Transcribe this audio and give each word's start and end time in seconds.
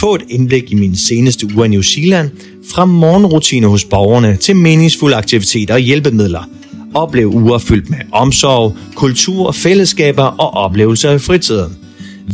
Få 0.00 0.14
et 0.14 0.22
indblik 0.28 0.72
i 0.72 0.74
mine 0.74 0.96
seneste 0.96 1.46
uger 1.54 1.64
i 1.64 1.68
New 1.68 1.82
Zealand, 1.82 2.30
fra 2.72 2.84
morgenrutiner 2.84 3.68
hos 3.68 3.84
borgerne 3.84 4.36
til 4.36 4.56
meningsfulde 4.56 5.16
aktiviteter 5.16 5.74
og 5.74 5.80
hjælpemidler. 5.80 6.48
Oplev 6.94 7.28
uger 7.28 7.58
fyldt 7.58 7.90
med 7.90 7.98
omsorg, 8.12 8.76
kultur, 8.94 9.52
fællesskaber 9.52 10.22
og 10.22 10.54
oplevelser 10.54 11.10
i 11.10 11.18
fritiden. 11.18 11.76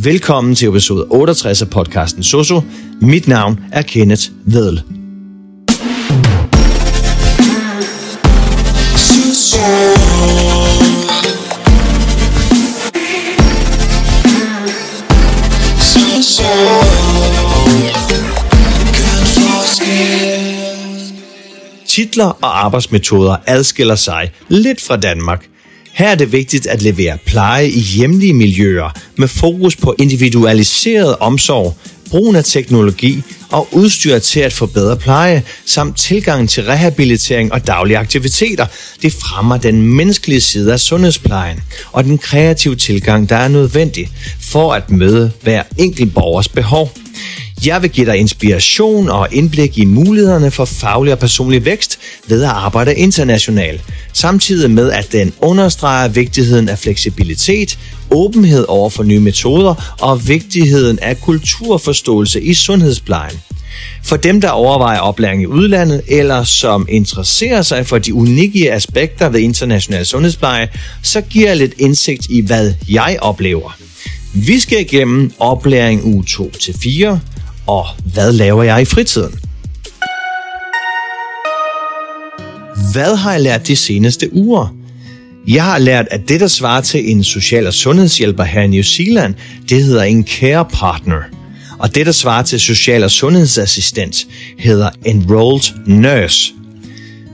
Velkommen 0.03 0.55
til 0.55 0.67
episode 0.67 1.05
68 1.09 1.61
af 1.61 1.69
podcasten 1.69 2.23
Soso. 2.23 2.61
Mit 3.01 3.27
navn 3.27 3.59
er 3.71 3.81
Kenneth 3.81 4.23
Vedel. 4.45 4.83
Artikler 22.19 22.47
og 22.47 22.65
arbejdsmetoder 22.65 23.35
adskiller 23.47 23.95
sig 23.95 24.31
lidt 24.49 24.81
fra 24.81 24.97
Danmark. 24.97 25.45
Her 25.93 26.09
er 26.09 26.15
det 26.15 26.31
vigtigt 26.31 26.67
at 26.67 26.81
levere 26.81 27.17
pleje 27.25 27.67
i 27.67 27.79
hjemlige 27.79 28.33
miljøer 28.33 28.89
med 29.15 29.27
fokus 29.27 29.75
på 29.75 29.95
individualiseret 29.99 31.15
omsorg, 31.19 31.77
brugen 32.09 32.35
af 32.35 32.43
teknologi 32.45 33.23
og 33.49 33.67
udstyr 33.71 34.19
til 34.19 34.39
at 34.39 34.53
forbedre 34.53 34.97
pleje, 34.97 35.43
samt 35.65 35.97
tilgang 35.97 36.49
til 36.49 36.63
rehabilitering 36.63 37.53
og 37.53 37.67
daglige 37.67 37.97
aktiviteter. 37.97 38.65
Det 39.01 39.13
fremmer 39.13 39.57
den 39.57 39.81
menneskelige 39.81 40.41
side 40.41 40.73
af 40.73 40.79
sundhedsplejen 40.79 41.59
og 41.91 42.03
den 42.03 42.17
kreative 42.17 42.75
tilgang, 42.75 43.29
der 43.29 43.35
er 43.35 43.47
nødvendig 43.47 44.09
for 44.41 44.73
at 44.73 44.91
møde 44.91 45.31
hver 45.41 45.63
enkelt 45.77 46.13
borgers 46.13 46.49
behov. 46.49 46.91
Jeg 47.65 47.81
vil 47.81 47.89
give 47.89 48.05
dig 48.05 48.17
inspiration 48.17 49.09
og 49.09 49.27
indblik 49.31 49.77
i 49.77 49.85
mulighederne 49.85 50.51
for 50.51 50.65
faglig 50.65 51.13
og 51.13 51.19
personlig 51.19 51.65
vækst 51.65 51.99
ved 52.27 52.43
at 52.43 52.49
arbejde 52.49 52.95
internationalt, 52.95 53.81
samtidig 54.13 54.71
med 54.71 54.91
at 54.91 55.11
den 55.11 55.33
understreger 55.41 56.07
vigtigheden 56.07 56.69
af 56.69 56.79
fleksibilitet, 56.79 57.79
åbenhed 58.11 58.65
over 58.67 58.89
for 58.89 59.03
nye 59.03 59.19
metoder 59.19 59.95
og 60.01 60.27
vigtigheden 60.27 60.99
af 61.01 61.21
kulturforståelse 61.21 62.41
i 62.41 62.53
sundhedsplejen. 62.53 63.39
For 64.03 64.17
dem, 64.17 64.41
der 64.41 64.49
overvejer 64.49 64.99
oplæring 64.99 65.41
i 65.41 65.45
udlandet, 65.45 66.01
eller 66.07 66.43
som 66.43 66.85
interesserer 66.89 67.61
sig 67.61 67.87
for 67.87 67.97
de 67.97 68.13
unikke 68.13 68.73
aspekter 68.73 69.29
ved 69.29 69.39
international 69.39 70.05
sundhedspleje, 70.05 70.67
så 71.03 71.21
giver 71.21 71.47
jeg 71.47 71.57
lidt 71.57 71.73
indsigt 71.77 72.27
i, 72.29 72.41
hvad 72.41 72.73
jeg 72.89 73.17
oplever. 73.21 73.77
Vi 74.33 74.59
skal 74.59 74.81
igennem 74.81 75.31
oplæring 75.39 76.05
uge 76.05 76.23
2-4, 76.29 77.17
og 77.67 77.85
hvad 78.13 78.31
laver 78.31 78.63
jeg 78.63 78.81
i 78.81 78.85
fritiden? 78.85 79.39
Hvad 82.93 83.15
har 83.15 83.31
jeg 83.31 83.41
lært 83.41 83.67
de 83.67 83.75
seneste 83.75 84.33
uger? 84.33 84.75
Jeg 85.47 85.63
har 85.63 85.77
lært, 85.77 86.07
at 86.11 86.29
det, 86.29 86.39
der 86.39 86.47
svarer 86.47 86.81
til 86.81 87.11
en 87.11 87.23
social- 87.23 87.67
og 87.67 87.73
sundhedshjælper 87.73 88.43
her 88.43 88.61
i 88.61 88.67
New 88.67 88.81
Zealand, 88.81 89.35
det 89.69 89.83
hedder 89.83 90.03
en 90.03 90.27
care 90.27 90.65
partner. 90.73 91.21
Og 91.79 91.95
det, 91.95 92.05
der 92.05 92.11
svarer 92.11 92.43
til 92.43 92.59
social- 92.59 93.03
og 93.03 93.11
sundhedsassistent, 93.11 94.27
hedder 94.59 94.89
enrolled 95.05 95.73
nurse. 95.85 96.53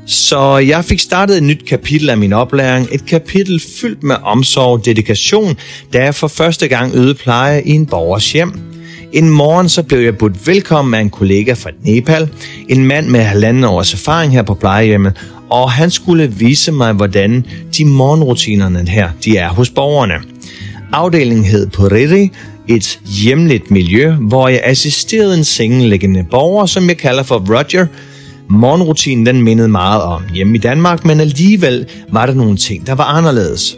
Så 0.05 0.57
jeg 0.57 0.85
fik 0.85 0.99
startet 0.99 1.37
et 1.37 1.43
nyt 1.43 1.65
kapitel 1.67 2.09
af 2.09 2.17
min 2.17 2.33
oplæring, 2.33 2.87
et 2.91 3.05
kapitel 3.05 3.61
fyldt 3.81 4.03
med 4.03 4.15
omsorg 4.23 4.79
og 4.79 4.85
dedikation, 4.85 5.57
da 5.93 6.03
jeg 6.03 6.15
for 6.15 6.27
første 6.27 6.67
gang 6.67 6.95
ydede 6.95 7.15
pleje 7.15 7.63
i 7.65 7.71
en 7.71 7.85
borgers 7.85 8.31
hjem– 8.31 8.59
en 9.13 9.29
morgen 9.29 9.69
så 9.69 9.83
blev 9.83 9.99
jeg 9.99 10.17
budt 10.17 10.47
velkommen 10.47 10.93
af 10.93 11.01
en 11.01 11.09
kollega 11.09 11.53
fra 11.53 11.69
Nepal, 11.81 12.29
en 12.69 12.85
mand 12.85 13.07
med 13.07 13.19
halvanden 13.19 13.63
års 13.63 13.93
erfaring 13.93 14.33
her 14.33 14.43
på 14.43 14.53
plejehjemmet, 14.53 15.13
og 15.49 15.71
han 15.71 15.91
skulle 15.91 16.27
vise 16.27 16.71
mig, 16.71 16.93
hvordan 16.93 17.45
de 17.77 17.85
morgenrutinerne 17.85 18.89
her 18.89 19.09
de 19.25 19.37
er 19.37 19.49
hos 19.49 19.69
borgerne. 19.69 20.13
Afdelingen 20.91 21.45
hed 21.45 21.67
Puriri, 21.67 22.31
et 22.67 22.99
hjemligt 23.23 23.71
miljø, 23.71 24.11
hvor 24.13 24.47
jeg 24.47 24.61
assisterede 24.63 25.37
en 25.37 25.43
sengeliggende 25.43 26.25
borger, 26.31 26.65
som 26.65 26.87
jeg 26.87 26.97
kalder 26.97 27.23
for 27.23 27.55
Roger. 27.55 27.87
Morgenrutinen 28.49 29.25
den 29.25 29.41
mindede 29.41 29.67
meget 29.67 30.01
om 30.01 30.23
hjemme 30.33 30.55
i 30.55 30.59
Danmark, 30.59 31.05
men 31.05 31.19
alligevel 31.19 31.85
var 32.11 32.25
der 32.25 32.33
nogle 32.33 32.57
ting, 32.57 32.87
der 32.87 32.95
var 32.95 33.03
anderledes. 33.03 33.77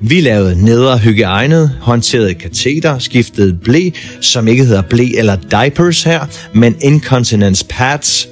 Vi 0.00 0.20
lavede 0.20 0.64
nedre 0.64 0.98
hygiejnet, 0.98 1.70
håndterede 1.80 2.34
kateter, 2.34 2.98
skiftede 2.98 3.58
blæ, 3.62 3.90
som 4.20 4.48
ikke 4.48 4.64
hedder 4.64 4.82
blæ 4.82 5.08
eller 5.16 5.36
diapers 5.50 6.02
her, 6.02 6.26
men 6.54 6.76
incontinence 6.80 7.66
pads. 7.68 8.28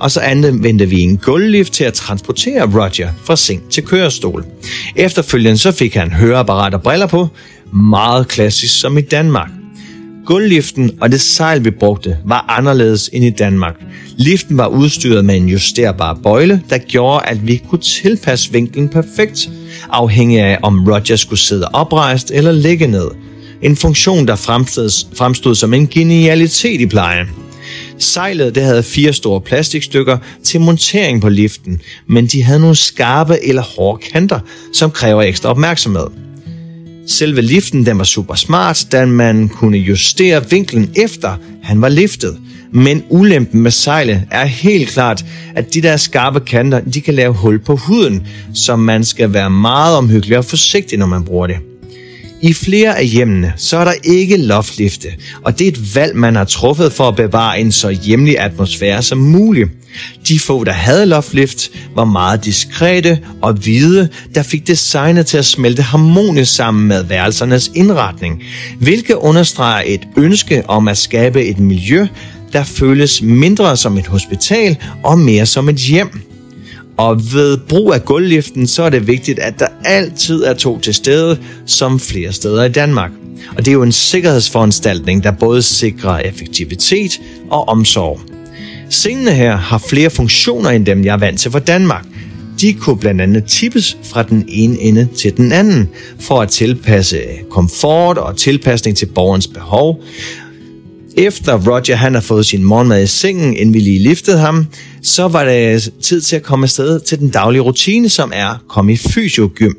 Og 0.00 0.10
så 0.10 0.20
anvendte 0.20 0.86
vi 0.86 1.00
en 1.00 1.16
gulvlift 1.16 1.72
til 1.72 1.84
at 1.84 1.94
transportere 1.94 2.62
Roger 2.62 3.08
fra 3.24 3.36
seng 3.36 3.70
til 3.70 3.82
kørestol. 3.82 4.44
Efterfølgende 4.96 5.58
så 5.58 5.72
fik 5.72 5.94
han 5.94 6.12
høreapparat 6.12 6.74
og 6.74 6.82
briller 6.82 7.06
på, 7.06 7.28
meget 7.72 8.28
klassisk 8.28 8.80
som 8.80 8.98
i 8.98 9.00
Danmark. 9.00 9.50
Gulvliften 10.26 10.90
og 11.00 11.12
det 11.12 11.20
sejl, 11.20 11.64
vi 11.64 11.70
brugte, 11.70 12.18
var 12.24 12.44
anderledes 12.48 13.10
end 13.12 13.24
i 13.24 13.30
Danmark. 13.30 13.74
Liften 14.16 14.58
var 14.58 14.66
udstyret 14.66 15.24
med 15.24 15.36
en 15.36 15.48
justerbar 15.48 16.18
bøjle, 16.22 16.62
der 16.70 16.78
gjorde, 16.78 17.26
at 17.26 17.46
vi 17.46 17.62
kunne 17.68 17.80
tilpasse 17.80 18.52
vinklen 18.52 18.88
perfekt, 18.88 19.50
afhængig 19.90 20.40
af 20.40 20.58
om 20.62 20.88
Roger 20.88 21.16
skulle 21.16 21.40
sidde 21.40 21.68
oprejst 21.72 22.30
eller 22.30 22.52
ligge 22.52 22.86
ned. 22.86 23.08
En 23.62 23.76
funktion, 23.76 24.26
der 24.26 24.36
fremstod, 24.36 25.16
fremstod 25.16 25.54
som 25.54 25.74
en 25.74 25.88
genialitet 25.88 26.80
i 26.80 26.86
plejen. 26.86 27.26
Sejlet 27.98 28.54
det 28.54 28.62
havde 28.62 28.82
fire 28.82 29.12
store 29.12 29.40
plastikstykker 29.40 30.18
til 30.42 30.60
montering 30.60 31.20
på 31.20 31.28
liften, 31.28 31.80
men 32.06 32.26
de 32.26 32.42
havde 32.42 32.60
nogle 32.60 32.76
skarpe 32.76 33.44
eller 33.44 33.62
hårde 33.62 34.02
kanter, 34.12 34.40
som 34.72 34.90
kræver 34.90 35.22
ekstra 35.22 35.48
opmærksomhed. 35.48 36.06
Selve 37.06 37.42
liften 37.42 37.86
den 37.86 37.98
var 37.98 38.04
super 38.04 38.34
smart, 38.34 38.86
da 38.92 39.04
man 39.04 39.48
kunne 39.48 39.78
justere 39.78 40.50
vinklen 40.50 40.90
efter 40.96 41.36
han 41.62 41.80
var 41.80 41.88
liftet. 41.88 42.36
Men 42.72 43.02
ulempen 43.08 43.60
med 43.60 43.70
sejlet 43.70 44.22
er 44.30 44.44
helt 44.44 44.88
klart, 44.88 45.24
at 45.54 45.74
de 45.74 45.82
der 45.82 45.96
skarpe 45.96 46.40
kanter, 46.40 46.80
de 46.80 47.00
kan 47.00 47.14
lave 47.14 47.34
hul 47.34 47.58
på 47.58 47.76
huden, 47.76 48.26
så 48.54 48.76
man 48.76 49.04
skal 49.04 49.32
være 49.32 49.50
meget 49.50 49.96
omhyggelig 49.96 50.38
og 50.38 50.44
forsigtig, 50.44 50.98
når 50.98 51.06
man 51.06 51.24
bruger 51.24 51.46
det. 51.46 51.56
I 52.42 52.52
flere 52.52 52.98
af 52.98 53.06
hjemmene, 53.06 53.52
så 53.56 53.76
er 53.76 53.84
der 53.84 53.94
ikke 54.04 54.36
loftlifte, 54.36 55.08
og 55.42 55.58
det 55.58 55.64
er 55.64 55.68
et 55.68 55.94
valg, 55.94 56.16
man 56.16 56.36
har 56.36 56.44
truffet 56.44 56.92
for 56.92 57.08
at 57.08 57.16
bevare 57.16 57.60
en 57.60 57.72
så 57.72 57.90
hjemlig 57.90 58.38
atmosfære 58.38 59.02
som 59.02 59.18
muligt. 59.18 59.70
De 60.28 60.38
få, 60.38 60.64
der 60.64 60.72
havde 60.72 61.06
loftlift, 61.06 61.70
var 61.94 62.04
meget 62.04 62.44
diskrete 62.44 63.18
og 63.42 63.52
hvide, 63.52 64.08
der 64.34 64.42
fik 64.42 64.66
designet 64.66 65.26
til 65.26 65.38
at 65.38 65.44
smelte 65.44 65.82
harmonisk 65.82 66.54
sammen 66.54 66.88
med 66.88 67.04
værelsernes 67.04 67.70
indretning, 67.74 68.42
hvilket 68.78 69.14
understreger 69.14 69.82
et 69.86 70.08
ønske 70.16 70.70
om 70.70 70.88
at 70.88 70.98
skabe 70.98 71.44
et 71.44 71.58
miljø, 71.58 72.06
der 72.52 72.64
føles 72.64 73.22
mindre 73.22 73.76
som 73.76 73.98
et 73.98 74.06
hospital 74.06 74.76
og 75.02 75.18
mere 75.18 75.46
som 75.46 75.68
et 75.68 75.76
hjem. 75.76 76.20
Og 76.96 77.32
ved 77.32 77.58
brug 77.68 77.94
af 77.94 78.04
gulvliften, 78.04 78.66
så 78.66 78.82
er 78.82 78.90
det 78.90 79.06
vigtigt, 79.06 79.38
at 79.38 79.58
der 79.58 79.66
altid 79.84 80.44
er 80.44 80.54
to 80.54 80.78
til 80.78 80.94
stede, 80.94 81.38
som 81.66 82.00
flere 82.00 82.32
steder 82.32 82.64
i 82.64 82.72
Danmark. 82.72 83.10
Og 83.56 83.64
det 83.64 83.68
er 83.68 83.72
jo 83.72 83.82
en 83.82 83.92
sikkerhedsforanstaltning, 83.92 85.24
der 85.24 85.30
både 85.30 85.62
sikrer 85.62 86.18
effektivitet 86.18 87.20
og 87.50 87.68
omsorg. 87.68 88.33
Scenene 88.90 89.32
her 89.32 89.56
har 89.56 89.78
flere 89.88 90.10
funktioner 90.10 90.70
end 90.70 90.86
dem, 90.86 91.04
jeg 91.04 91.12
er 91.12 91.18
vant 91.18 91.40
til 91.40 91.50
fra 91.50 91.58
Danmark. 91.58 92.04
De 92.60 92.72
kunne 92.72 92.98
blandt 92.98 93.20
andet 93.20 93.44
tippes 93.44 93.96
fra 94.02 94.22
den 94.22 94.44
ene 94.48 94.80
ende 94.80 95.08
til 95.16 95.36
den 95.36 95.52
anden, 95.52 95.88
for 96.20 96.40
at 96.40 96.48
tilpasse 96.48 97.20
komfort 97.50 98.18
og 98.18 98.36
tilpasning 98.36 98.96
til 98.96 99.06
borgerens 99.06 99.46
behov. 99.46 100.02
Efter 101.16 101.68
Roger 101.68 101.96
han 101.96 102.14
har 102.14 102.20
fået 102.20 102.46
sin 102.46 102.64
morgenmad 102.64 103.02
i 103.02 103.06
sengen, 103.06 103.56
inden 103.56 103.74
vi 103.74 103.80
lige 103.80 103.98
liftede 103.98 104.38
ham, 104.38 104.66
så 105.02 105.28
var 105.28 105.44
det 105.44 105.92
tid 106.02 106.20
til 106.20 106.36
at 106.36 106.42
komme 106.42 106.64
afsted 106.64 107.00
til 107.00 107.18
den 107.18 107.30
daglige 107.30 107.62
rutine, 107.62 108.08
som 108.08 108.32
er 108.34 108.46
at 108.46 108.58
komme 108.68 108.92
i 108.92 108.96
fysiogym. 108.96 109.72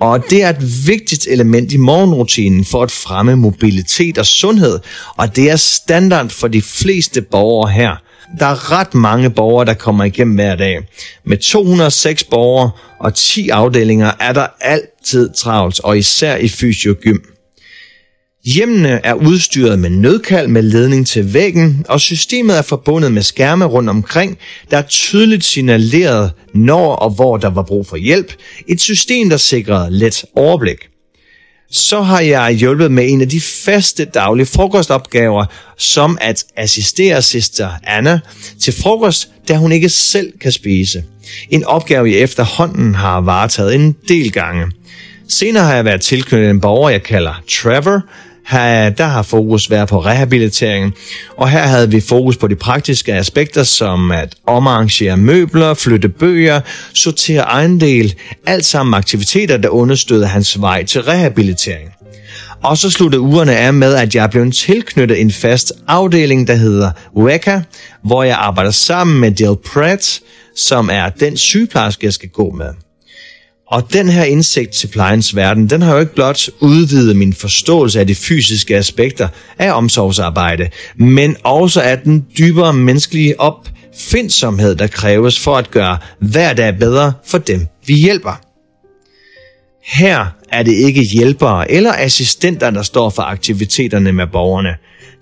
Og 0.00 0.30
det 0.30 0.42
er 0.42 0.48
et 0.48 0.86
vigtigt 0.86 1.26
element 1.30 1.72
i 1.72 1.76
morgenrutinen 1.76 2.64
for 2.64 2.82
at 2.82 2.90
fremme 2.90 3.36
mobilitet 3.36 4.18
og 4.18 4.26
sundhed, 4.26 4.78
og 5.16 5.36
det 5.36 5.50
er 5.50 5.56
standard 5.56 6.30
for 6.30 6.48
de 6.48 6.62
fleste 6.62 7.22
borgere 7.22 7.70
her. 7.72 7.96
Der 8.38 8.46
er 8.46 8.72
ret 8.72 8.94
mange 8.94 9.30
borgere, 9.30 9.64
der 9.66 9.74
kommer 9.74 10.04
igennem 10.04 10.34
hver 10.34 10.56
dag. 10.56 10.78
Med 11.24 11.36
206 11.36 12.24
borgere 12.24 12.70
og 13.00 13.14
10 13.14 13.48
afdelinger 13.48 14.12
er 14.20 14.32
der 14.32 14.46
altid 14.60 15.30
travlt, 15.34 15.80
og 15.80 15.98
især 15.98 16.36
i 16.36 16.48
fysiogym. 16.48 17.18
Hjemmene 18.44 18.88
er 18.88 19.14
udstyret 19.14 19.78
med 19.78 19.90
nødkald 19.90 20.48
med 20.48 20.62
ledning 20.62 21.06
til 21.06 21.34
væggen, 21.34 21.84
og 21.88 22.00
systemet 22.00 22.58
er 22.58 22.62
forbundet 22.62 23.12
med 23.12 23.22
skærme 23.22 23.64
rundt 23.64 23.90
omkring, 23.90 24.38
der 24.70 24.78
er 24.78 24.82
tydeligt 24.82 25.44
signaleret, 25.44 26.32
når 26.54 26.94
og 26.94 27.10
hvor 27.10 27.36
der 27.36 27.50
var 27.50 27.62
brug 27.62 27.86
for 27.86 27.96
hjælp. 27.96 28.32
Et 28.68 28.80
system, 28.80 29.28
der 29.28 29.36
sikrer 29.36 29.88
let 29.90 30.24
overblik 30.34 30.78
så 31.70 32.02
har 32.02 32.20
jeg 32.20 32.52
hjulpet 32.52 32.92
med 32.92 33.10
en 33.10 33.20
af 33.20 33.28
de 33.28 33.40
faste 33.40 34.04
daglige 34.04 34.46
frokostopgaver, 34.46 35.44
som 35.78 36.18
at 36.20 36.44
assistere 36.56 37.22
søster 37.22 37.70
Anna 37.84 38.20
til 38.60 38.72
frokost, 38.82 39.28
da 39.48 39.56
hun 39.56 39.72
ikke 39.72 39.88
selv 39.88 40.32
kan 40.40 40.52
spise. 40.52 41.04
En 41.50 41.64
opgave, 41.64 42.10
jeg 42.10 42.18
efterhånden 42.18 42.94
har 42.94 43.20
varetaget 43.20 43.74
en 43.74 43.96
del 44.08 44.32
gange. 44.32 44.66
Senere 45.28 45.64
har 45.64 45.74
jeg 45.74 45.84
været 45.84 46.00
tilknyttet 46.00 46.50
en 46.50 46.60
borger, 46.60 46.90
jeg 46.90 47.02
kalder 47.02 47.42
Trevor, 47.48 48.02
her, 48.50 48.90
der 48.90 49.04
har 49.04 49.22
fokus 49.22 49.70
været 49.70 49.88
på 49.88 50.04
rehabilitering, 50.04 50.94
og 51.36 51.50
her 51.50 51.62
havde 51.62 51.90
vi 51.90 52.00
fokus 52.00 52.36
på 52.36 52.48
de 52.48 52.56
praktiske 52.56 53.14
aspekter, 53.14 53.62
som 53.62 54.10
at 54.10 54.34
omarrangere 54.46 55.16
møbler, 55.16 55.74
flytte 55.74 56.08
bøger, 56.08 56.60
sortere 56.94 57.42
ejendel, 57.42 58.14
alt 58.46 58.64
sammen 58.64 58.94
aktiviteter, 58.94 59.56
der 59.56 59.68
understøttede 59.68 60.28
hans 60.28 60.60
vej 60.60 60.84
til 60.84 61.02
rehabilitering. 61.02 61.90
Og 62.62 62.78
så 62.78 62.90
sluttede 62.90 63.20
ugerne 63.20 63.56
af 63.56 63.74
med, 63.74 63.94
at 63.94 64.14
jeg 64.14 64.30
blev 64.30 64.52
tilknyttet 64.52 65.20
en 65.20 65.32
fast 65.32 65.72
afdeling, 65.88 66.48
der 66.48 66.54
hedder 66.54 66.90
WECA, 67.16 67.60
hvor 68.04 68.22
jeg 68.22 68.36
arbejder 68.36 68.70
sammen 68.70 69.20
med 69.20 69.32
Dale 69.32 69.56
Pratt, 69.56 70.20
som 70.56 70.90
er 70.92 71.08
den 71.08 71.36
sygeplejerske, 71.36 72.06
jeg 72.06 72.12
skal 72.12 72.28
gå 72.28 72.50
med. 72.50 72.89
Og 73.70 73.92
den 73.92 74.08
her 74.08 74.24
indsigt 74.24 74.70
til 74.70 74.86
plejens 74.86 75.36
verden, 75.36 75.70
den 75.70 75.82
har 75.82 75.94
jo 75.94 76.00
ikke 76.00 76.14
blot 76.14 76.48
udvidet 76.60 77.16
min 77.16 77.34
forståelse 77.34 78.00
af 78.00 78.06
de 78.06 78.14
fysiske 78.14 78.76
aspekter 78.76 79.28
af 79.58 79.72
omsorgsarbejde, 79.72 80.68
men 80.96 81.36
også 81.44 81.80
af 81.80 81.98
den 81.98 82.26
dybere 82.38 82.72
menneskelige 82.72 83.40
opfindsomhed, 83.40 84.74
der 84.74 84.86
kræves 84.86 85.38
for 85.38 85.56
at 85.56 85.70
gøre 85.70 85.98
hver 86.18 86.52
dag 86.52 86.78
bedre 86.78 87.12
for 87.26 87.38
dem, 87.38 87.66
vi 87.86 87.94
hjælper. 87.94 88.40
Her 89.84 90.26
er 90.52 90.62
det 90.62 90.72
ikke 90.72 91.02
hjælpere 91.02 91.70
eller 91.70 91.92
assistenter, 91.98 92.70
der 92.70 92.82
står 92.82 93.10
for 93.10 93.22
aktiviteterne 93.22 94.12
med 94.12 94.26
borgerne. 94.26 94.74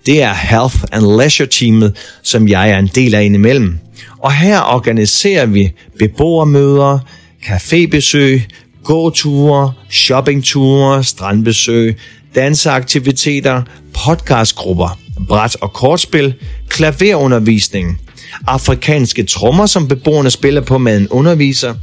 Det 0.05 0.21
er 0.21 0.33
Health 0.33 0.77
and 0.91 1.21
Leisure 1.21 1.47
teamet, 1.47 1.95
som 2.23 2.47
jeg 2.47 2.69
er 2.69 2.79
en 2.79 2.89
del 2.95 3.15
af 3.15 3.23
indimellem. 3.23 3.79
Og 4.19 4.33
her 4.33 4.61
organiserer 4.61 5.45
vi 5.45 5.71
beboermøder, 5.99 6.99
cafébesøg, 7.45 8.41
gåture, 8.83 9.71
shoppingture, 9.89 11.03
strandbesøg, 11.03 11.97
danseaktiviteter, 12.35 13.61
podcastgrupper, 13.93 14.99
bræt- 15.27 15.55
og 15.61 15.73
kortspil, 15.73 16.33
klaverundervisning, 16.69 18.01
afrikanske 18.47 19.23
trommer, 19.23 19.65
som 19.65 19.87
beboerne 19.87 20.29
spiller 20.29 20.61
på 20.61 20.77
med 20.77 20.97
en 20.97 21.07
underviser. 21.09 21.73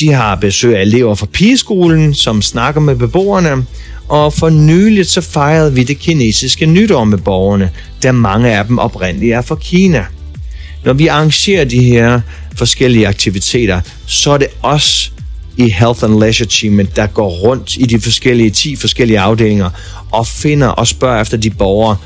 De 0.00 0.12
har 0.12 0.34
besøg 0.34 0.76
af 0.76 0.82
elever 0.82 1.14
fra 1.14 1.26
pigeskolen, 1.26 2.14
som 2.14 2.42
snakker 2.42 2.80
med 2.80 2.96
beboerne, 2.96 3.66
og 4.08 4.32
for 4.32 4.48
nyligt 4.48 5.08
så 5.08 5.20
fejrede 5.20 5.74
vi 5.74 5.84
det 5.84 5.98
kinesiske 5.98 6.66
nytår 6.66 7.04
med 7.04 7.18
borgerne, 7.18 7.70
da 8.02 8.12
mange 8.12 8.58
af 8.58 8.64
dem 8.66 8.78
oprindeligt 8.78 9.34
er 9.34 9.42
fra 9.42 9.54
Kina. 9.54 10.06
Når 10.84 10.92
vi 10.92 11.06
arrangerer 11.06 11.64
de 11.64 11.82
her 11.82 12.20
forskellige 12.56 13.08
aktiviteter, 13.08 13.80
så 14.06 14.30
er 14.30 14.38
det 14.38 14.48
os 14.62 15.12
i 15.56 15.68
Health 15.68 16.04
and 16.04 16.20
Leisure 16.20 16.48
Teamet, 16.48 16.96
der 16.96 17.06
går 17.06 17.28
rundt 17.28 17.76
i 17.76 17.84
de 17.84 18.00
forskellige 18.00 18.50
10 18.50 18.76
forskellige 18.76 19.20
afdelinger 19.20 19.70
og 20.10 20.26
finder 20.26 20.68
og 20.68 20.86
spørger 20.86 21.20
efter 21.20 21.36
de 21.36 21.50
borgere, 21.50 21.96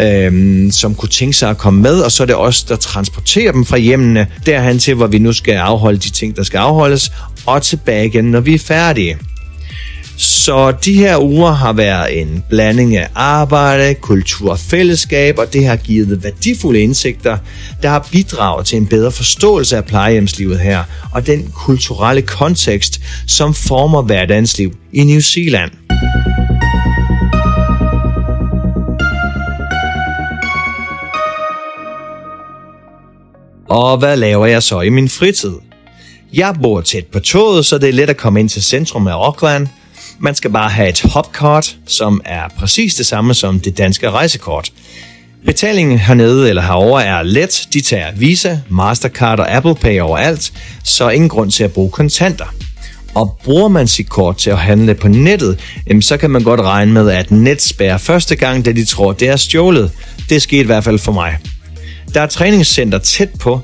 øhm, 0.00 0.70
som 0.70 0.94
kunne 0.94 1.08
tænke 1.08 1.36
sig 1.36 1.50
at 1.50 1.58
komme 1.58 1.82
med, 1.82 2.00
og 2.00 2.12
så 2.12 2.22
er 2.22 2.26
det 2.26 2.36
os, 2.36 2.62
der 2.62 2.76
transporterer 2.76 3.52
dem 3.52 3.64
fra 3.64 3.78
hjemmene 3.78 4.26
derhen 4.46 4.78
til, 4.78 4.94
hvor 4.94 5.06
vi 5.06 5.18
nu 5.18 5.32
skal 5.32 5.54
afholde 5.54 5.98
de 5.98 6.10
ting, 6.10 6.36
der 6.36 6.42
skal 6.42 6.58
afholdes, 6.58 7.12
og 7.46 7.62
tilbage 7.62 8.06
igen, 8.06 8.24
når 8.24 8.40
vi 8.40 8.54
er 8.54 8.58
færdige. 8.58 9.18
Så 10.22 10.72
de 10.84 10.94
her 10.94 11.18
uger 11.18 11.50
har 11.52 11.72
været 11.72 12.20
en 12.20 12.44
blanding 12.48 12.96
af 12.96 13.08
arbejde, 13.14 13.94
kultur 13.94 14.50
og 14.50 14.58
fællesskab, 14.58 15.38
og 15.38 15.52
det 15.52 15.66
har 15.66 15.76
givet 15.76 16.24
værdifulde 16.24 16.80
indsigter, 16.80 17.38
der 17.82 17.88
har 17.88 18.08
bidraget 18.12 18.66
til 18.66 18.76
en 18.76 18.86
bedre 18.86 19.12
forståelse 19.12 19.76
af 19.76 19.84
plejehjemslivet 19.84 20.60
her, 20.60 20.84
og 21.12 21.26
den 21.26 21.52
kulturelle 21.54 22.22
kontekst, 22.22 23.00
som 23.26 23.54
former 23.54 24.02
hverdagsliv 24.02 24.76
i 24.92 25.04
New 25.04 25.20
Zealand. 25.20 25.70
Og 33.68 33.98
hvad 33.98 34.16
laver 34.16 34.46
jeg 34.46 34.62
så 34.62 34.80
i 34.80 34.88
min 34.88 35.08
fritid? 35.08 35.54
Jeg 36.32 36.54
bor 36.62 36.80
tæt 36.80 37.06
på 37.06 37.20
toget, 37.20 37.66
så 37.66 37.78
det 37.78 37.88
er 37.88 37.92
let 37.92 38.10
at 38.10 38.16
komme 38.16 38.40
ind 38.40 38.48
til 38.48 38.62
centrum 38.62 39.06
af 39.06 39.12
Auckland– 39.12 39.68
man 40.18 40.34
skal 40.34 40.50
bare 40.50 40.70
have 40.70 40.88
et 40.88 41.00
hopkort, 41.00 41.76
som 41.86 42.20
er 42.24 42.48
præcis 42.58 42.94
det 42.94 43.06
samme 43.06 43.34
som 43.34 43.60
det 43.60 43.78
danske 43.78 44.10
rejsekort. 44.10 44.72
Betalingen 45.46 45.98
hernede 45.98 46.48
eller 46.48 46.62
herover 46.62 47.00
er 47.00 47.22
let. 47.22 47.68
De 47.72 47.80
tager 47.80 48.12
Visa, 48.16 48.58
Mastercard 48.68 49.40
og 49.40 49.52
Apple 49.52 49.74
Pay 49.74 50.00
overalt, 50.00 50.52
så 50.84 51.08
ingen 51.08 51.28
grund 51.28 51.50
til 51.50 51.64
at 51.64 51.72
bruge 51.72 51.90
kontanter. 51.90 52.54
Og 53.14 53.38
bruger 53.44 53.68
man 53.68 53.88
sit 53.88 54.08
kort 54.08 54.36
til 54.36 54.50
at 54.50 54.58
handle 54.58 54.94
på 54.94 55.08
nettet, 55.08 55.58
så 56.00 56.16
kan 56.16 56.30
man 56.30 56.42
godt 56.42 56.60
regne 56.60 56.92
med, 56.92 57.10
at 57.10 57.30
net 57.30 57.62
spærrer 57.62 57.98
første 57.98 58.36
gang, 58.36 58.64
da 58.64 58.72
de 58.72 58.84
tror, 58.84 59.12
det 59.12 59.28
er 59.28 59.36
stjålet. 59.36 59.92
Det 60.28 60.42
skete 60.42 60.62
i 60.62 60.66
hvert 60.66 60.84
fald 60.84 60.98
for 60.98 61.12
mig. 61.12 61.38
Der 62.14 62.20
er 62.20 62.26
træningscenter 62.26 62.98
tæt 62.98 63.30
på, 63.40 63.60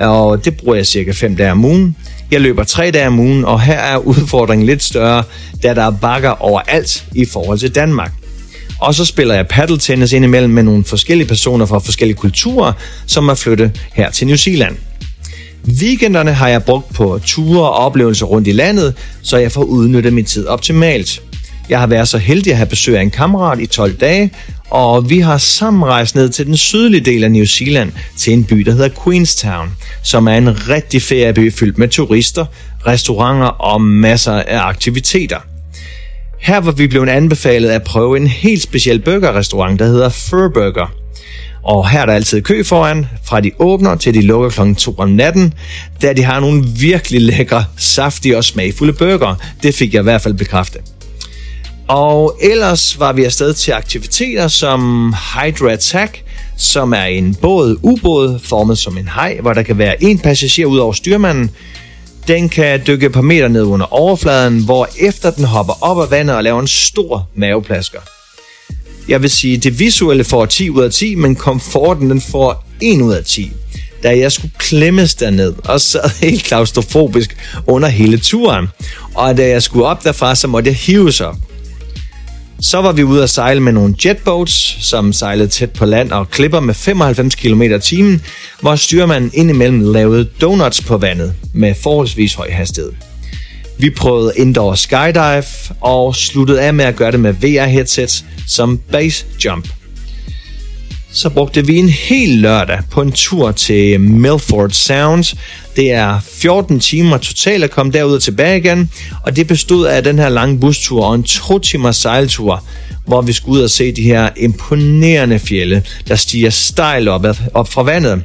og 0.00 0.44
det 0.44 0.56
bruger 0.56 0.76
jeg 0.76 0.86
cirka 0.86 1.12
5 1.12 1.36
dage 1.36 1.52
om 1.52 1.64
ugen. 1.64 1.96
Jeg 2.30 2.40
løber 2.40 2.64
tre 2.64 2.90
dage 2.90 3.06
om 3.06 3.18
ugen, 3.18 3.44
og 3.44 3.60
her 3.60 3.78
er 3.78 3.96
udfordringen 3.96 4.66
lidt 4.66 4.82
større, 4.82 5.24
da 5.62 5.74
der 5.74 5.82
er 5.82 5.90
bakker 5.90 6.30
overalt 6.30 7.04
i 7.14 7.24
forhold 7.24 7.58
til 7.58 7.74
Danmark. 7.74 8.12
Og 8.80 8.94
så 8.94 9.04
spiller 9.04 9.34
jeg 9.34 9.46
paddeltennis 9.48 10.12
indimellem 10.12 10.50
med 10.50 10.62
nogle 10.62 10.84
forskellige 10.84 11.28
personer 11.28 11.66
fra 11.66 11.78
forskellige 11.78 12.16
kulturer, 12.16 12.72
som 13.06 13.28
er 13.28 13.34
flyttet 13.34 13.80
her 13.92 14.10
til 14.10 14.26
New 14.26 14.36
Zealand. 14.36 14.76
Weekenderne 15.80 16.32
har 16.32 16.48
jeg 16.48 16.64
brugt 16.64 16.94
på 16.94 17.20
ture 17.26 17.62
og 17.62 17.72
oplevelser 17.72 18.26
rundt 18.26 18.48
i 18.48 18.52
landet, 18.52 18.94
så 19.22 19.36
jeg 19.36 19.52
får 19.52 19.62
udnyttet 19.62 20.12
min 20.12 20.24
tid 20.24 20.46
optimalt. 20.46 21.22
Jeg 21.70 21.80
har 21.80 21.86
været 21.86 22.08
så 22.08 22.18
heldig 22.18 22.50
at 22.50 22.56
have 22.56 22.66
besøg 22.66 22.98
af 22.98 23.02
en 23.02 23.10
kammerat 23.10 23.60
i 23.60 23.66
12 23.66 23.96
dage, 23.96 24.30
og 24.70 25.10
vi 25.10 25.18
har 25.18 25.38
sammen 25.38 25.84
rejst 25.84 26.14
ned 26.14 26.28
til 26.28 26.46
den 26.46 26.56
sydlige 26.56 27.04
del 27.04 27.24
af 27.24 27.30
New 27.30 27.44
Zealand 27.44 27.92
til 28.16 28.32
en 28.32 28.44
by, 28.44 28.56
der 28.56 28.72
hedder 28.72 28.88
Queenstown, 29.04 29.70
som 30.02 30.28
er 30.28 30.34
en 30.34 30.68
rigtig 30.68 31.02
ferieby 31.02 31.52
fyldt 31.52 31.78
med 31.78 31.88
turister, 31.88 32.46
restauranter 32.86 33.46
og 33.46 33.80
masser 33.80 34.32
af 34.32 34.58
aktiviteter. 34.58 35.38
Her 36.40 36.60
var 36.60 36.72
vi 36.72 36.86
blevet 36.86 37.08
anbefalet 37.08 37.68
at 37.68 37.82
prøve 37.82 38.16
en 38.16 38.26
helt 38.26 38.62
speciel 38.62 39.00
burgerrestaurant, 39.00 39.78
der 39.78 39.86
hedder 39.86 40.08
Fur 40.08 40.50
Burger. 40.54 40.92
Og 41.62 41.90
her 41.90 42.00
er 42.00 42.06
der 42.06 42.12
altid 42.12 42.42
kø 42.42 42.64
foran, 42.64 43.06
fra 43.24 43.40
de 43.40 43.50
åbner 43.58 43.96
til 43.96 44.14
de 44.14 44.22
lukker 44.22 44.50
kl. 44.50 44.74
2 44.74 44.94
om 44.98 45.08
natten, 45.08 45.54
da 46.02 46.12
de 46.12 46.22
har 46.22 46.40
nogle 46.40 46.64
virkelig 46.80 47.20
lækre, 47.20 47.64
saftige 47.76 48.36
og 48.36 48.44
smagfulde 48.44 48.92
burger. 48.92 49.34
Det 49.62 49.74
fik 49.74 49.94
jeg 49.94 50.00
i 50.00 50.02
hvert 50.02 50.22
fald 50.22 50.34
bekræftet. 50.34 50.80
Og 51.90 52.38
ellers 52.40 53.00
var 53.00 53.12
vi 53.12 53.24
afsted 53.24 53.54
til 53.54 53.72
aktiviteter 53.72 54.48
som 54.48 55.12
Hydra 55.34 55.72
Attack, 55.72 56.24
som 56.58 56.92
er 56.92 57.04
en 57.04 57.34
båd, 57.34 57.76
ubåd, 57.82 58.38
formet 58.44 58.78
som 58.78 58.98
en 58.98 59.08
hej, 59.08 59.38
hvor 59.40 59.52
der 59.52 59.62
kan 59.62 59.78
være 59.78 60.02
en 60.02 60.18
passager 60.18 60.66
ud 60.66 60.78
over 60.78 60.92
styrmanden. 60.92 61.50
Den 62.28 62.48
kan 62.48 62.82
dykke 62.86 63.06
et 63.06 63.12
par 63.12 63.20
meter 63.20 63.48
ned 63.48 63.62
under 63.62 63.86
overfladen, 63.94 64.64
hvor 64.64 64.88
efter 64.98 65.30
den 65.30 65.44
hopper 65.44 65.84
op 65.84 66.00
af 66.00 66.10
vandet 66.10 66.36
og 66.36 66.44
laver 66.44 66.60
en 66.60 66.68
stor 66.68 67.28
maveplasker. 67.34 68.00
Jeg 69.08 69.22
vil 69.22 69.30
sige, 69.30 69.56
det 69.56 69.78
visuelle 69.78 70.24
får 70.24 70.46
10 70.46 70.70
ud 70.70 70.82
af 70.82 70.90
10, 70.90 71.14
men 71.14 71.36
komforten 71.36 72.10
den 72.10 72.20
får 72.20 72.64
1 72.80 73.00
ud 73.00 73.12
af 73.12 73.24
10 73.24 73.52
da 74.02 74.18
jeg 74.18 74.32
skulle 74.32 74.52
klemmes 74.58 75.14
derned 75.14 75.54
og 75.64 75.80
sad 75.80 76.10
helt 76.26 76.44
klaustrofobisk 76.44 77.36
under 77.66 77.88
hele 77.88 78.18
turen. 78.18 78.68
Og 79.14 79.36
da 79.36 79.48
jeg 79.48 79.62
skulle 79.62 79.86
op 79.86 80.04
derfra, 80.04 80.34
så 80.34 80.48
måtte 80.48 80.68
jeg 80.68 80.76
hives 80.76 81.20
op. 81.20 81.36
Så 82.62 82.80
var 82.80 82.92
vi 82.92 83.02
ude 83.02 83.22
at 83.22 83.30
sejle 83.30 83.60
med 83.60 83.72
nogle 83.72 83.94
jetboats, 84.04 84.76
som 84.80 85.12
sejlede 85.12 85.48
tæt 85.48 85.70
på 85.70 85.84
land 85.84 86.12
og 86.12 86.30
klipper 86.30 86.60
med 86.60 86.74
95 86.74 87.34
km 87.34 87.62
t 87.80 87.92
hvor 88.60 88.76
styrmanden 88.76 89.30
indimellem 89.34 89.92
lavede 89.92 90.24
donuts 90.40 90.82
på 90.82 90.96
vandet 90.96 91.34
med 91.54 91.74
forholdsvis 91.82 92.34
høj 92.34 92.50
hastighed. 92.50 92.92
Vi 93.78 93.90
prøvede 93.90 94.32
indoor 94.36 94.74
skydive 94.74 95.44
og 95.80 96.16
sluttede 96.16 96.60
af 96.60 96.74
med 96.74 96.84
at 96.84 96.96
gøre 96.96 97.12
det 97.12 97.20
med 97.20 97.34
VR-headsets 97.34 98.24
som 98.48 98.78
base 98.92 99.26
jump. 99.44 99.79
Så 101.12 101.28
brugte 101.28 101.66
vi 101.66 101.76
en 101.76 101.88
hel 101.88 102.28
lørdag 102.28 102.78
på 102.90 103.02
en 103.02 103.12
tur 103.12 103.52
til 103.52 104.00
Milford 104.00 104.70
Sound, 104.70 105.36
det 105.76 105.92
er 105.92 106.20
14 106.20 106.80
timer 106.80 107.18
totalt 107.18 107.64
at 107.64 107.70
komme 107.70 107.92
derud 107.92 108.14
og 108.14 108.22
tilbage 108.22 108.58
igen, 108.58 108.90
og 109.24 109.36
det 109.36 109.46
bestod 109.46 109.86
af 109.86 110.04
den 110.04 110.18
her 110.18 110.28
lange 110.28 110.60
bustur 110.60 111.04
og 111.04 111.14
en 111.14 111.22
to 111.22 111.58
timers 111.58 111.96
sejltur, 111.96 112.64
hvor 113.06 113.22
vi 113.22 113.32
skulle 113.32 113.58
ud 113.58 113.64
og 113.64 113.70
se 113.70 113.92
de 113.92 114.02
her 114.02 114.28
imponerende 114.36 115.38
fjelle, 115.38 115.82
der 116.08 116.14
stiger 116.14 116.50
stejl 116.50 117.08
op, 117.08 117.26
op 117.54 117.68
fra 117.68 117.82
vandet. 117.82 118.22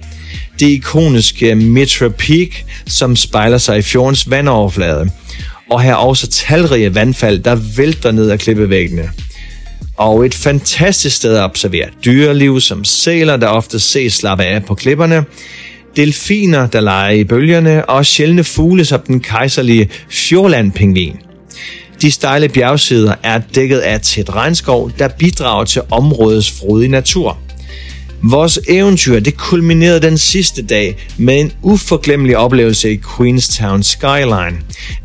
Det 0.60 0.68
ikoniske 0.68 1.56
Mitra 1.56 2.10
Peak, 2.10 2.50
som 2.88 3.16
spejler 3.16 3.58
sig 3.58 3.78
i 3.78 3.82
fjordens 3.82 4.30
vandoverflade. 4.30 5.10
og 5.70 5.82
her 5.82 5.92
er 5.92 5.96
også 5.96 6.28
talrige 6.28 6.96
vandfald, 6.96 7.40
der 7.40 7.56
vælter 7.78 8.12
ned 8.12 8.32
ad 8.32 8.38
klippevæggene. 8.38 9.10
Og 9.98 10.26
et 10.26 10.34
fantastisk 10.34 11.16
sted 11.16 11.36
at 11.36 11.44
observere 11.44 11.90
dyreliv 12.06 12.62
som 12.62 12.84
sæler, 12.84 13.38
der 13.38 13.48
ofte 13.48 13.80
ses 13.80 14.14
slappe 14.14 14.44
af 14.44 14.66
på 14.66 14.76
klipperne, 14.76 15.26
delfiner, 15.96 16.68
der 16.68 16.82
leger 16.82 17.12
i 17.12 17.24
bølgerne, 17.24 17.90
og 17.90 18.06
sjældne 18.06 18.44
fugle 18.44 18.86
som 18.86 19.00
den 19.00 19.20
kejserlige 19.20 19.90
fjordlandpingvin. 20.10 21.18
De 22.02 22.12
stejle 22.12 22.50
bjergsider 22.50 23.16
er 23.24 23.42
dækket 23.56 23.80
af 23.80 24.02
tæt 24.02 24.36
regnskov, 24.36 24.92
der 25.00 25.08
bidrager 25.08 25.66
til 25.66 25.82
områdets 25.92 26.52
frodige 26.52 26.92
natur. 26.92 27.38
Vores 28.24 28.60
eventyr 28.68 29.20
det 29.20 29.38
kulminerede 29.38 30.00
den 30.00 30.18
sidste 30.18 30.62
dag 30.62 31.08
med 31.18 31.40
en 31.40 31.52
uforglemmelig 31.62 32.38
oplevelse 32.38 32.92
i 32.92 33.00
Queenstown 33.18 33.84
Skyline. 33.84 34.58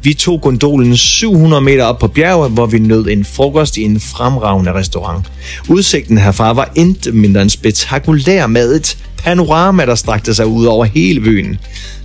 Vi 0.03 0.15
tog 0.15 0.41
gondolen 0.41 0.97
700 0.97 1.63
meter 1.63 1.85
op 1.85 1.99
på 1.99 2.09
bjerget, 2.09 2.51
hvor 2.51 2.67
vi 2.67 2.79
nød 2.79 3.07
en 3.07 3.25
frokost 3.25 3.77
i 3.77 3.83
en 3.83 4.01
fremragende 4.01 4.75
restaurant. 4.75 5.27
Udsigten 5.69 6.19
herfra 6.19 6.53
var 6.53 6.73
intet 6.75 7.15
mindre 7.15 7.43
end 7.43 7.51
spektakulær 7.51 8.47
med 8.47 8.75
et 8.75 8.99
panorama, 9.19 9.87
der 9.87 9.95
strakte 9.95 10.35
sig 10.35 10.47
ud 10.47 10.67
over 10.67 10.85
hele 10.85 11.21
byen. 11.21 11.59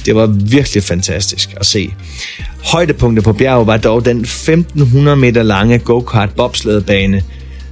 Det 0.05 0.15
var 0.15 0.25
virkelig 0.27 0.83
fantastisk 0.83 1.49
at 1.57 1.65
se. 1.65 1.93
Højdepunktet 2.63 3.23
på 3.23 3.33
bjerget 3.33 3.67
var 3.67 3.77
dog 3.77 4.05
den 4.05 4.21
1500 4.21 5.17
meter 5.17 5.43
lange 5.43 5.79
go-kart 5.79 6.29
bobslædebane, 6.35 7.23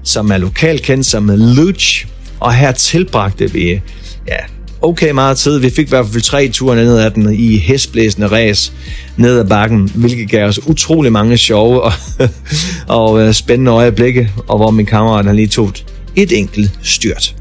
som 0.03 0.31
er 0.31 0.37
lokalt 0.37 0.81
kendt 0.81 1.05
som 1.05 1.31
Luch, 1.35 2.05
og 2.43 2.53
her 2.53 2.71
tilbragte 2.71 3.51
vi 3.51 3.81
ja, 4.27 4.37
okay 4.81 5.11
meget 5.11 5.37
tid. 5.37 5.59
Vi 5.59 5.69
fik 5.69 5.85
i 5.85 5.89
hvert 5.89 6.05
fald 6.07 6.21
tre 6.21 6.49
ture 6.49 6.75
ned 6.75 6.97
ad 6.99 7.11
den 7.11 7.33
i 7.33 7.57
hestblæsende 7.57 8.27
ræs 8.27 8.73
ned 9.17 9.39
ad 9.39 9.45
bakken, 9.45 9.91
hvilket 9.95 10.29
gav 10.29 10.47
os 10.47 10.67
utrolig 10.67 11.11
mange 11.11 11.37
sjove 11.37 11.81
og, 11.81 11.91
og 12.99 13.21
øh, 13.21 13.33
spændende 13.33 13.71
øjeblikke, 13.71 14.31
og 14.47 14.57
hvor 14.57 14.71
min 14.71 14.85
kammerat 14.85 15.25
han 15.25 15.35
lige 15.35 15.47
tog 15.47 15.73
et 16.15 16.37
enkelt 16.37 16.71
styrt. 16.81 17.35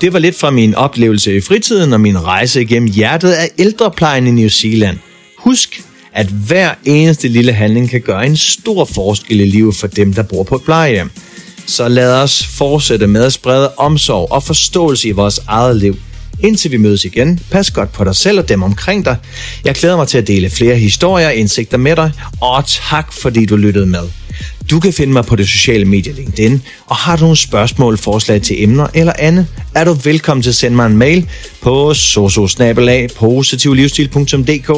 Det 0.00 0.12
var 0.12 0.18
lidt 0.18 0.38
fra 0.38 0.50
min 0.50 0.74
oplevelse 0.74 1.36
i 1.36 1.40
fritiden 1.40 1.92
og 1.92 2.00
min 2.00 2.24
rejse 2.24 2.62
igennem 2.62 2.88
hjertet 2.88 3.32
af 3.32 3.50
ældreplejen 3.58 4.26
i 4.26 4.30
New 4.30 4.48
Zealand. 4.48 4.98
Husk, 5.38 5.82
at 6.12 6.26
hver 6.26 6.74
eneste 6.84 7.28
lille 7.28 7.52
handling 7.52 7.90
kan 7.90 8.00
gøre 8.00 8.26
en 8.26 8.36
stor 8.36 8.84
forskel 8.84 9.40
i 9.40 9.44
livet 9.44 9.76
for 9.76 9.86
dem, 9.86 10.12
der 10.14 10.22
bor 10.22 10.42
på 10.42 10.56
et 10.56 10.62
plejehjem. 10.62 11.10
Så 11.66 11.88
lad 11.88 12.12
os 12.22 12.46
fortsætte 12.46 13.06
med 13.06 13.24
at 13.24 13.32
sprede 13.32 13.72
omsorg 13.76 14.32
og 14.32 14.42
forståelse 14.42 15.08
i 15.08 15.12
vores 15.12 15.40
eget 15.46 15.76
liv. 15.76 15.96
Indtil 16.40 16.70
vi 16.70 16.76
mødes 16.76 17.04
igen, 17.04 17.40
pas 17.50 17.70
godt 17.70 17.92
på 17.92 18.04
dig 18.04 18.16
selv 18.16 18.38
og 18.38 18.48
dem 18.48 18.62
omkring 18.62 19.04
dig. 19.04 19.16
Jeg 19.64 19.74
glæder 19.74 19.96
mig 19.96 20.08
til 20.08 20.18
at 20.18 20.26
dele 20.26 20.50
flere 20.50 20.76
historier 20.76 21.26
og 21.26 21.34
indsigter 21.34 21.78
med 21.78 21.96
dig, 21.96 22.12
og 22.40 22.64
tak 22.66 23.12
fordi 23.12 23.46
du 23.46 23.56
lyttede 23.56 23.86
med. 23.86 24.02
Du 24.70 24.80
kan 24.80 24.92
finde 24.92 25.12
mig 25.12 25.24
på 25.24 25.36
det 25.36 25.48
sociale 25.48 25.84
medie 25.84 26.12
LinkedIn, 26.12 26.62
og 26.86 26.96
har 26.96 27.16
du 27.16 27.22
nogle 27.22 27.36
spørgsmål, 27.36 27.98
forslag 27.98 28.42
til 28.42 28.62
emner 28.62 28.86
eller 28.94 29.12
andet, 29.18 29.46
er 29.74 29.84
du 29.84 29.92
velkommen 29.92 30.42
til 30.42 30.50
at 30.50 30.54
sende 30.54 30.76
mig 30.76 30.86
en 30.86 30.96
mail 30.96 31.28
på 31.60 31.94
sososnabelag.positivlivsstil.dk, 31.94 34.68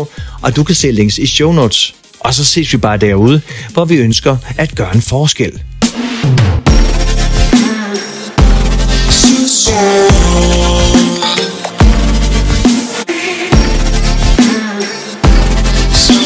og 0.42 0.56
du 0.56 0.64
kan 0.64 0.74
se 0.74 0.90
links 0.90 1.18
i 1.18 1.26
show 1.26 1.52
notes. 1.52 1.94
Og 2.20 2.34
så 2.34 2.44
ses 2.44 2.72
vi 2.72 2.78
bare 2.78 2.96
derude, 2.96 3.40
hvor 3.72 3.84
vi 3.84 3.96
ønsker 3.96 4.36
at 4.58 4.74
gøre 4.74 4.94
en 4.94 5.02
forskel. 5.02 5.62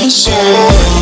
So 0.08 0.95